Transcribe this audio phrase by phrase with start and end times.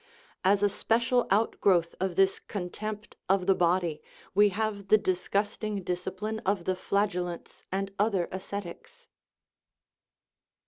[0.43, 4.01] As a special outgrowth of this contempt of the body
[4.33, 9.05] we have the disgusting discipline of the flagellants and other ascetics.